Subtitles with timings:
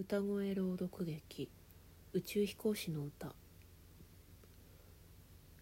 [0.00, 1.50] 歌声朗読劇。
[2.14, 3.34] 宇宙飛行士の歌。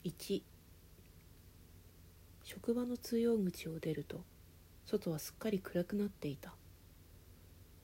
[0.05, 0.43] 1
[2.45, 4.21] 職場の通用口を出ると
[4.87, 6.53] 外はすっかり暗くなっていた。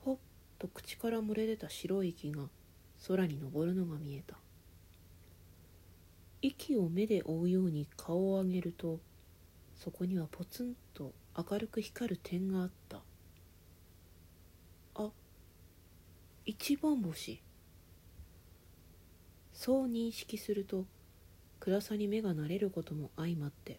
[0.04, 0.16] ほっ
[0.60, 2.44] と口から漏れ出た白い息が
[3.08, 4.36] 空に昇るのが見えた。
[6.40, 9.00] 息を目で追うように顔を上げると
[9.74, 12.98] そこにはポツンと明るく光る点があった
[14.94, 15.10] あ
[16.46, 17.40] 一番星。
[19.54, 20.84] そう認識すると
[21.58, 23.78] 暗さに目が慣れることも相まって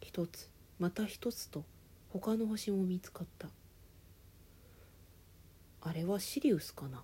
[0.00, 1.64] 一つまた一つと
[2.10, 3.48] 他の星も見つかった。
[5.82, 7.02] あれはシリウスかな？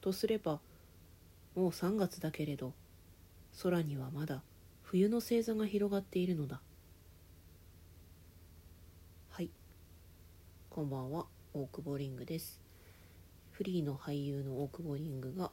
[0.00, 0.60] とすれば
[1.56, 2.74] もう3月だけれど
[3.60, 4.42] 空にはまだ
[4.82, 6.60] 冬の星座が広がっているのだ。
[9.30, 9.50] はい。
[10.70, 11.26] こんばんは。
[11.54, 12.65] 大久保リングです。
[13.56, 15.50] フリーの俳優の大久保リングが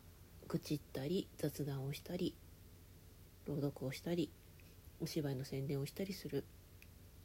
[0.49, 2.35] 愚痴ったり雑談をしたり
[3.45, 4.29] 朗読をしたり
[4.99, 6.43] お芝居の宣伝をしたりする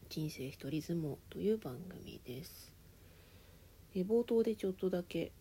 [0.09, 2.73] 人生一人相撲という番組です。
[3.97, 5.33] え冒頭でちょっとだけ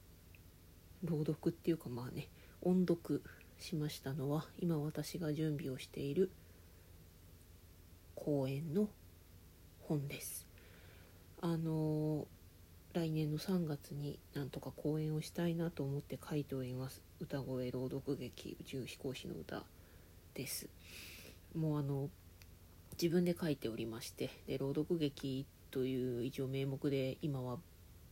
[1.04, 2.30] 朗読っていうかまあね
[2.64, 3.22] 音読
[3.60, 6.32] しましたのは今私が準備をしている
[8.16, 8.90] 講演の
[9.82, 10.48] 本です。
[11.42, 12.26] あの
[12.98, 17.04] 来年の3月になんとか講演をしたいなと思って書いております。
[17.20, 19.64] 歌声朗読劇宇宙飛行士の歌
[20.34, 20.68] です。
[21.56, 22.10] もうあの
[23.00, 27.60] 自分で書いておりましてで朗読劇という一応名目で今は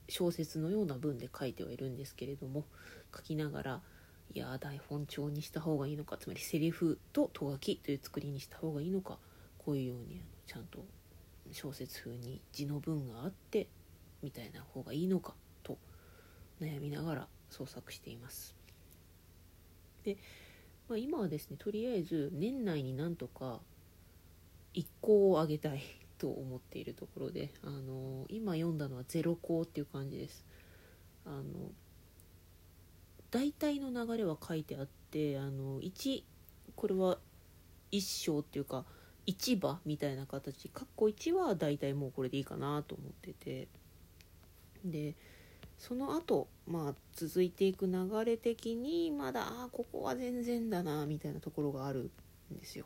[0.07, 2.63] 小説のような文で書いてはいるんですけれども
[3.15, 3.81] 書きながら
[4.35, 9.17] いや台本帳にした方がいいのかつまりセリフとと書きという作りにした方がいいのか
[9.57, 10.85] こういうようにちゃんと
[11.51, 13.67] 小説風に字の文があって
[14.21, 15.77] みたいな方がいいのかと
[16.61, 18.55] 悩みながら創作しています。
[20.03, 20.17] で、
[20.87, 23.59] まあ、今はですねとりあえず年内になんとか
[24.73, 25.81] 一校をあげたい
[26.17, 30.45] と思っているところで、あの今読んだのはゼロ校っていう感じです。
[31.25, 31.71] あの
[33.31, 36.23] 大体の流れは書いてあってあの1
[36.75, 37.19] これは
[37.91, 38.85] 1章っていうか
[39.25, 43.67] 市場みたいな形かっこ1は大体もうこれでいいかなと思ってて
[44.85, 45.15] で
[45.77, 52.09] その後まあ続いていく流れ的にまだあここは全然だなみたいなところがある
[52.53, 52.85] んですよ。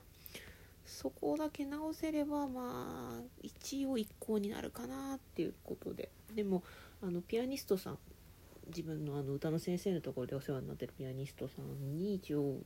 [0.85, 6.63] そこだけ直せればまあ一応一向になるかなっていうことででも
[7.01, 7.99] あのピアニストさん
[8.67, 12.57] 自分のあの歌の先生のところでお世話になってるピアニストさんに一応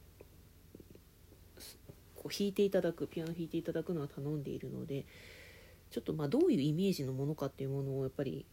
[2.16, 5.05] こう弾いていただくピアノ弾いていただくのは頼んでいるので
[5.91, 8.45] ちょっとまあどういうイメージのものかっていうものをやっぱり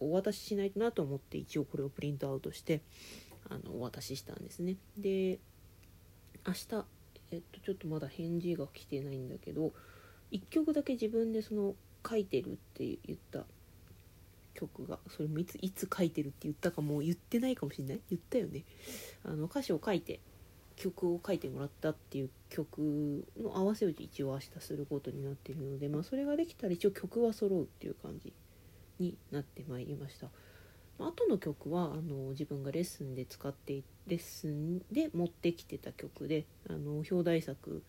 [0.00, 2.82] お渡ししないとなと思って一応これをプリントアウトして
[3.48, 4.76] あのお渡ししたんですね。
[4.98, 5.38] で
[6.46, 6.84] 明日、
[7.32, 9.72] えっと、ちょっとまだ返事が来てないんだけど
[10.32, 11.74] 1曲だけ自分でその
[12.08, 13.44] 書いてるって言った
[14.54, 18.00] 曲がそれもいついつ書いてるって言ったかもう言ってないかもしれない？
[18.10, 18.64] 言ったよね
[19.24, 20.20] あの歌詞を書いて
[20.76, 28.32] 曲を書いてもらったっていう曲の合わせ打ち一応明日することになっているので、まあ、それができたら一応曲は揃うっていう感じ
[28.98, 30.28] になってまいりました。
[30.98, 37.82] あとの曲はあの自分がレッスンで使ってレッスンで持ってきてた曲であの表題作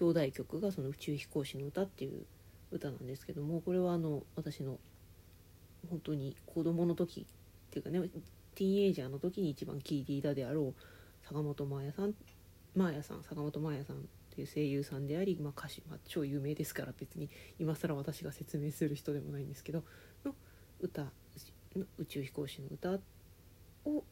[0.00, 2.24] 表題曲がその「宇宙飛行士の歌」っていう
[2.70, 4.78] 歌なんですけどもこれはあの私の
[5.90, 7.24] 本当に子供の時っ
[7.70, 8.00] ていうかね
[8.54, 12.14] ティーンエイジャーの時に一番聴いていたであろう坂本真綾さん
[12.74, 19.82] 真綾さん坂本真綾さんという声優さんであり、まあ、歌手、まあ、超有名ですから別に今更私が説明する人でもないんですけど
[20.26, 20.34] の
[20.78, 21.06] 歌
[21.98, 22.98] 宇宙飛行士の歌
[23.86, 24.04] を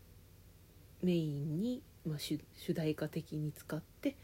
[1.03, 2.41] メインに、まあ、主
[2.73, 4.17] 題歌的に使って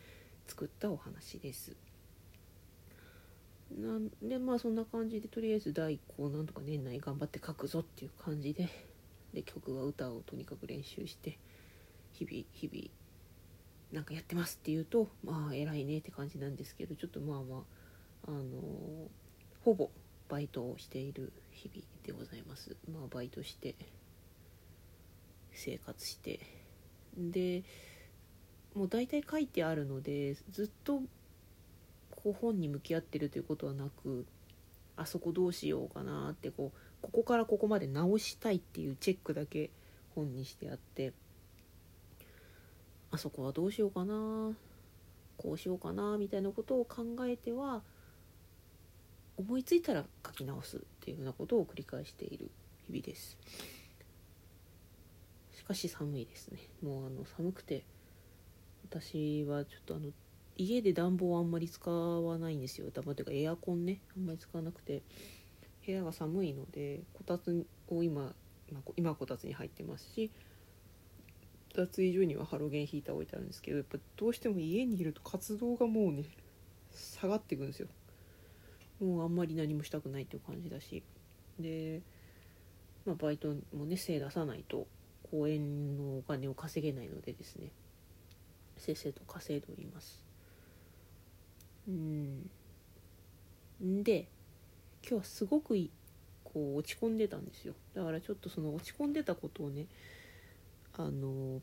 [0.47, 1.77] 作ったお話です。
[3.79, 8.69] なんでまあそんな感じでとりあえず第1項なんとか年内頑張って書くぞっていう感じで
[9.33, 11.39] で曲は歌をとにかく練習して
[12.13, 13.00] 日々日々
[13.93, 17.65] なんかやってますって言うとまあ偉いねって感じなんですけどちょっとまあま
[18.27, 18.43] ああのー、
[19.65, 19.91] ほぼ
[20.29, 22.77] バイトをしている日々でございます。
[22.93, 23.75] まあバイトして
[25.53, 26.41] 生活して。
[27.17, 27.65] で
[28.75, 31.03] もう大体書いてあるのでずっと
[32.11, 34.27] こう本に向き合ってるということはなく
[34.97, 39.71] あそこどうしようかなってこうここからここまで直したいっていうチェックだけ
[40.15, 41.13] 本にしてあって
[43.11, 44.53] あそこはどうしようかな。
[45.37, 47.83] こうしようかなみたいなことを考えては
[49.39, 52.51] 思いついたら書き直すっていうようなことを繰り返している
[52.87, 53.39] 日々です。
[55.57, 55.65] し。
[55.65, 56.59] かし寒いですね。
[56.83, 57.85] もうあの寒くて
[58.85, 60.11] 私はちょっとあの
[60.57, 62.91] 家で暖房あんまり使わないんですよ。
[62.93, 65.03] 暖房というかエアコンねあんまり使わなくて
[65.87, 68.35] 部屋が寒いのでこたつを今
[68.97, 70.31] 今こたつに入ってますし
[71.75, 76.25] 脱衣所にはハロゲンヒーター置いてあるんですけどやっぱどうしても家にいると活動がもうね
[76.93, 77.89] 下がっていくんですよ。
[79.01, 81.03] もうあんまり何もしたくないっていう感じだし。
[81.59, 82.01] で、
[83.07, 84.87] まあ、バイトもね精出さないと
[85.31, 87.71] 公園のお金を稼げないのでですね。
[88.77, 90.25] せっせと稼いでおります。
[91.89, 92.51] うん。
[94.03, 94.29] で
[95.03, 95.77] 今日はすごく
[96.45, 97.75] こう落ち込んでたんですよ。
[97.95, 99.87] だからちょっとその落ち込んでたことをね
[101.07, 101.61] あの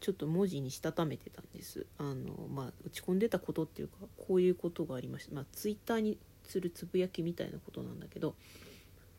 [0.00, 1.86] ちょっと文字にしたためてたんです。
[1.98, 5.34] あのまあ落ち込んでたことっていうかこういうことがありました。
[5.34, 8.34] まあツイッターにするつぶやきみたいなことなんだけど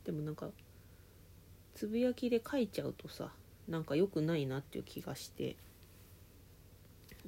[0.06, 0.50] でもなんか
[1.76, 3.32] つぶやきで書いちゃうとさ
[3.68, 5.56] なんか良くないなっていう気がして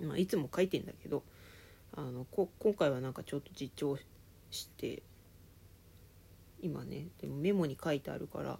[0.01, 1.23] まあいつも書いてんだけど
[1.95, 3.97] あのこ今回はなんかちょっと実調
[4.49, 5.03] して
[6.61, 8.57] 今ねでもメモに書いてあるから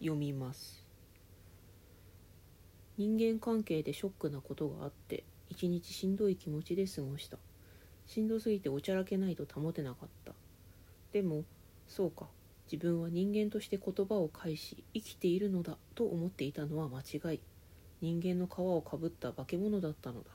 [0.00, 0.81] 読みます。
[3.02, 7.36] 人間関係でショックなことがあって一日しんどい気持ちで過ごした。
[8.06, 10.34] しんどすぎておちゃらけないと保てなかった。
[11.12, 11.42] でも
[11.88, 12.28] そうか。
[12.70, 17.40] 自分は人間として言葉を返し生きているのだと思っていたのは間違い。
[18.00, 20.30] 人間の皮をかぶった化け物だったのだ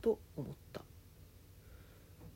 [0.00, 0.80] と思った。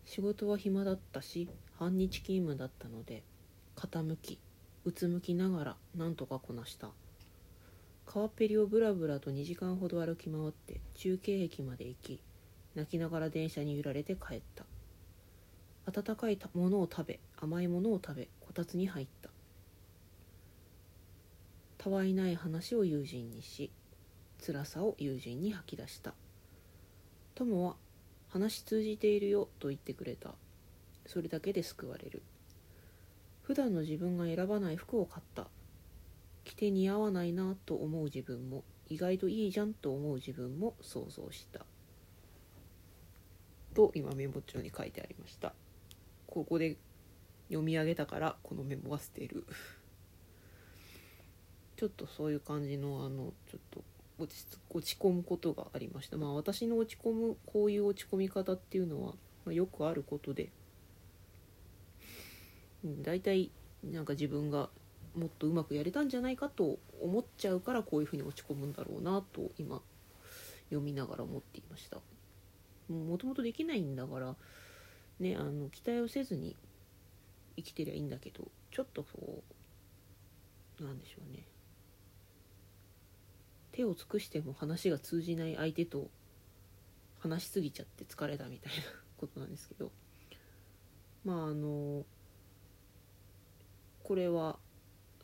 [0.05, 3.23] 仕事は暇だったし半日勤務だったので
[3.77, 4.39] 傾き
[4.85, 6.91] うつむきながら何とかこなした。
[8.13, 12.21] 川っぺりをぶらぶらと2時間ほど歩き回って中継駅まで行き
[12.75, 14.67] 泣きながら電車に揺られて帰った。
[15.87, 19.31] 温かいものを食べ甘いものを食べこたつに入った。
[21.79, 23.71] たわいない話を友人にし
[24.45, 26.13] 辛さを友人に吐き出した。
[27.35, 27.77] 友は
[28.29, 30.35] 「話通じているよ」と言ってくれた。
[31.07, 32.21] それだけで救われる。
[33.41, 35.49] 普段の自分が選ばない服を買った。
[36.45, 41.65] 着て似合わないなと思う自分も意外といいじゃんと思う自分も想像した。
[43.75, 45.55] と今メモ帳に書いてありました。
[46.27, 46.77] ここで
[47.49, 49.45] 読み上げたからこのメモは捨てる。
[51.77, 53.83] ちょっとそういう感じのあのちょっと
[54.19, 56.17] 落ち落ち込むことがありました。
[56.17, 59.13] まあ私の落ち込むこういう落ち込み方っていうのは、
[59.45, 60.53] まあ、よくあることで、
[62.85, 63.51] うん、大体
[63.83, 64.71] なんか自分が
[65.17, 69.83] もっとうまくやれたんじゃないかと思っちゃうからこういうふうに落ち込むんだろうなと今
[70.71, 71.99] 読みながら思っていました。
[72.89, 74.35] もともとできないんだから
[75.21, 76.57] ねあの期待をせずに
[77.57, 79.43] 生きてりゃいいんだけどちょっとこ
[80.81, 81.45] うなんでしょうね。
[83.73, 86.11] 手を尽くしても話が通じない相手と
[87.21, 88.83] 話しすぎちゃって疲れたみたいな
[89.17, 89.91] ことなんですけど。
[91.25, 92.05] まああの
[94.03, 94.59] これは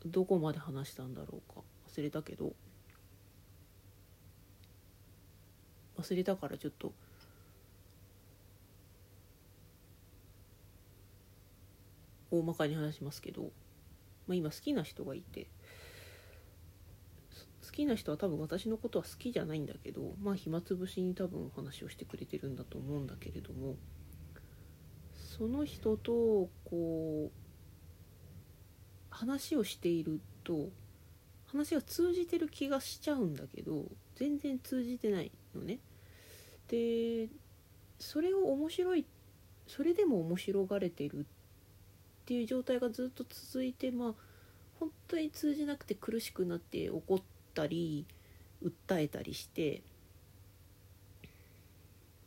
[0.05, 1.61] どこまで話したんだろうか。
[1.93, 2.53] 忘れたけど。
[5.97, 6.93] 忘れたからちょっと。
[12.31, 13.51] 大まかに話しますけど、
[14.27, 15.47] まあ、今好きな人がいて。
[17.65, 20.13] 好きな人は多分私のことは好きじゃないんだけど。
[20.21, 23.75] まあ暇つぶしに多分話をしてくれてるんだと思うんだけれども。
[25.13, 27.48] その人とこう
[29.09, 30.69] 話をしていると
[31.47, 33.85] 話が通じてる気がしちゃうんだけど
[34.15, 35.79] 全然通じてないのね。
[36.67, 37.27] で
[37.99, 39.05] それを面白い
[39.67, 41.23] それでも面白がれてるっ
[42.25, 44.13] ていう状態がずっと続いてまあ
[44.79, 47.21] 本当に通じなくて苦しくなって怒っ
[47.53, 48.05] たり
[48.63, 49.81] 訴えたりして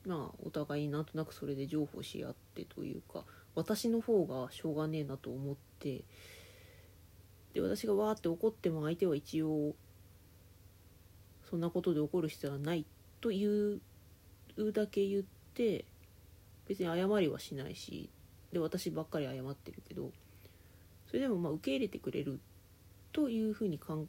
[0.04, 3.24] まあお互いなんとなくそれで譲歩し合ってというか
[3.54, 6.02] 私の方がしょうがねえなと思って
[7.54, 9.74] で私がわーって怒っても相手は一応
[11.48, 12.86] そんなことで怒る必要はない
[13.20, 13.80] という
[14.72, 15.22] だけ言っ
[15.54, 15.84] て
[16.66, 18.08] 別に謝りはしないし
[18.52, 20.10] で私ばっかり謝ってるけど
[21.08, 22.40] それでもまあ受け入れてくれる
[23.12, 24.06] というふうに感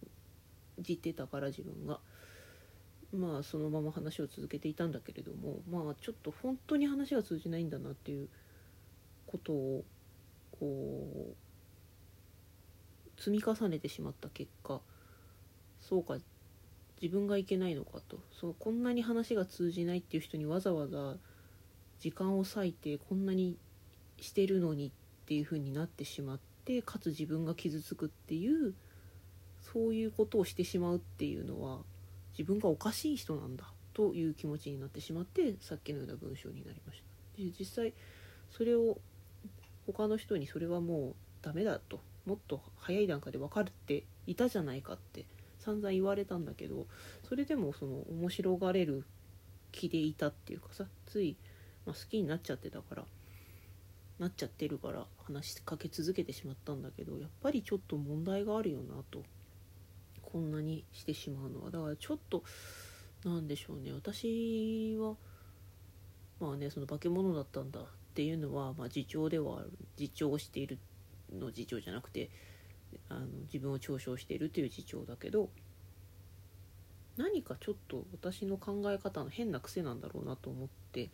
[0.79, 1.99] じてたから自分が。
[3.15, 8.27] まあそのまま話を続けていたんだけれどもまあちょっと本当に話が通じないんだなっていう
[9.27, 9.83] ことを
[10.59, 11.35] こう
[13.23, 14.81] 積み重ねてしまった結果
[15.79, 16.17] そうか
[17.01, 18.19] 自分がいけないのかと。
[18.31, 21.15] そうこんなに話が通じないっていう人にわざわざ
[21.99, 23.57] 時間を割いてこんなに
[24.19, 24.91] してるのにっ
[25.25, 28.73] ていう風になってしまってかつ自分が傷つくっていう
[29.61, 31.79] そういうことをしてしまうっていうのは
[32.37, 37.01] 自分がおかしい人なんだという気持ちになってしまってさっきのような文章になりまし
[37.37, 37.41] た。
[37.41, 37.93] で実際
[38.49, 38.97] それを
[39.85, 41.99] 他の人にそれはもうダメだと。
[42.25, 45.25] もっと早い段階で分かるっていたじゃないかって
[45.59, 46.87] 散々言われたんだけど
[47.27, 49.05] それでもその面白がれる
[49.71, 51.37] 気でいたっていうかさつい、
[51.85, 53.05] まあ、好きになっちゃってたから
[54.19, 59.23] なっちゃってるから話しかけ続けてしまったんだけどやっぱりちょっと問題があるよなと
[60.21, 61.69] こんなにしてしまうのは。
[61.69, 62.43] だからちょっと
[63.23, 63.91] なんでしょうね。
[63.93, 65.15] 私は
[66.39, 70.79] まあねその化け物だったんだっていうのは、まあ、自重ではある自重している
[71.39, 72.29] の自重じゃなくて
[73.09, 75.49] あの自分を嘲笑しているという自重だけど
[77.17, 81.09] 何かちょっと私の考え方の変な癖なんだろうなと思って、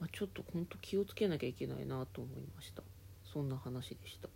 [0.00, 2.82] まあ、ちょっとほんと気をつけなきゃいけないなと思いました
[3.32, 4.28] そんな話でした。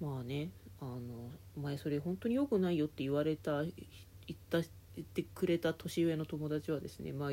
[0.00, 0.50] うん、まあね
[0.80, 0.98] あの
[1.56, 3.70] お前それ本当に良くないよって言われた言
[4.34, 4.60] った
[4.96, 7.30] 言ってくれた年上の友達はですねまあ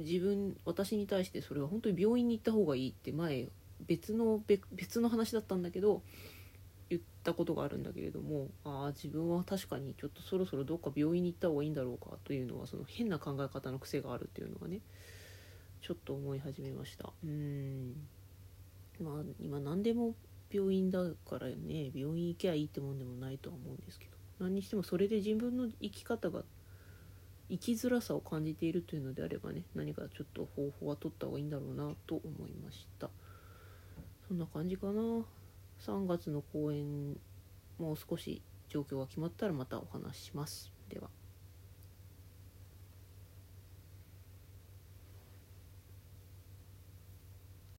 [0.00, 3.48] 自分私に対してそれは本当に病院に行った方がいいって前
[3.86, 4.40] 別の
[4.72, 6.02] 別の話だったんだけど
[6.90, 14.80] 言ったことがあるんだけれどもああ自分は確かにちょっとそろそろどっか病院に行った方がいいんだろうかというのはその変な考え方の癖があるっていうのがね
[15.82, 17.10] ちょっと思い始めました。
[17.24, 17.94] うん。
[19.00, 20.14] まあ今何でも
[20.52, 26.42] 病院だからね病院行けばいいってもんでもないとは思うんですけど何にしてもそれで自分の生き方が
[27.50, 33.10] 生きづらさを感じているというのであればね何かちょっと方法は取った方がいいんだろうなと思いました。
[34.28, 35.02] そんな感じかな。
[35.80, 37.16] 3月の公演
[37.78, 40.70] もう少し状況が決まったらまたお話しします。
[40.88, 41.19] では。